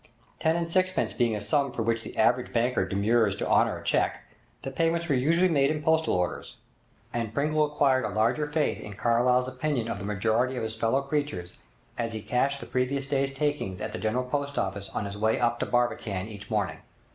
[0.39, 3.83] Ten and sixpence being a sum for which the average banker demurs to honour a
[3.83, 4.17] cheque,
[4.63, 6.55] the payments were usually made in postal orders;
[7.13, 11.03] and Pringle acquired a larger faith in Carlyle's opinion of the majority of his fellow
[11.03, 11.59] creatures
[11.99, 15.39] as he cashed the previous day's takings at the General Post Office on his way
[15.39, 16.77] up to Barbican each morning.